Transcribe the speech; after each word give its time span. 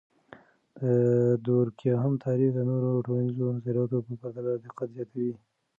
د 0.81 0.83
دورکهايم 1.47 2.13
تعریف 2.25 2.51
د 2.55 2.59
نورو 2.69 3.03
ټولنیزو 3.05 3.45
نظریاتو 3.57 3.97
په 4.05 4.11
پرتله 4.21 4.51
دقت 4.65 4.87
زیاتوي. 4.95 5.33